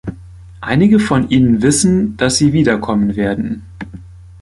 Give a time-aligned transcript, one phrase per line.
[0.61, 3.67] Einige von Ihnen wissen, dass sie wiederkommen werden.